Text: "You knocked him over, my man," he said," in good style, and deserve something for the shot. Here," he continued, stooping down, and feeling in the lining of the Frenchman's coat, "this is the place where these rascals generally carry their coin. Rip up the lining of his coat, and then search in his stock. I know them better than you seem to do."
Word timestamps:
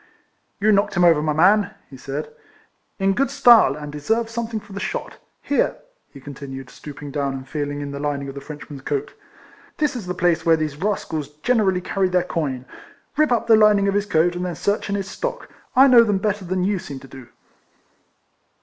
"You 0.59 0.71
knocked 0.71 0.95
him 0.95 1.03
over, 1.03 1.21
my 1.21 1.33
man," 1.33 1.75
he 1.87 1.95
said," 1.95 2.33
in 2.99 3.13
good 3.13 3.29
style, 3.29 3.75
and 3.75 3.91
deserve 3.91 4.31
something 4.31 4.59
for 4.59 4.73
the 4.73 4.79
shot. 4.79 5.19
Here," 5.43 5.75
he 6.11 6.19
continued, 6.19 6.71
stooping 6.71 7.11
down, 7.11 7.33
and 7.35 7.47
feeling 7.47 7.81
in 7.81 7.91
the 7.91 7.99
lining 7.99 8.27
of 8.27 8.33
the 8.33 8.41
Frenchman's 8.41 8.81
coat, 8.81 9.13
"this 9.77 9.95
is 9.95 10.07
the 10.07 10.15
place 10.15 10.43
where 10.43 10.57
these 10.57 10.77
rascals 10.77 11.29
generally 11.43 11.81
carry 11.81 12.09
their 12.09 12.23
coin. 12.23 12.65
Rip 13.15 13.31
up 13.31 13.45
the 13.45 13.55
lining 13.55 13.87
of 13.87 13.93
his 13.93 14.07
coat, 14.07 14.35
and 14.35 14.43
then 14.43 14.55
search 14.55 14.89
in 14.89 14.95
his 14.95 15.07
stock. 15.07 15.49
I 15.75 15.85
know 15.85 16.03
them 16.03 16.17
better 16.17 16.45
than 16.45 16.63
you 16.63 16.79
seem 16.79 16.97
to 17.01 17.07
do." 17.07 17.29